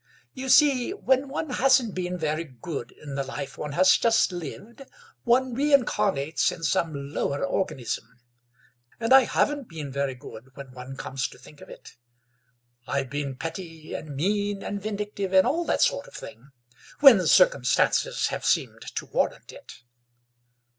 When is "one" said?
1.29-1.51, 3.55-3.73, 5.25-5.53, 10.71-10.97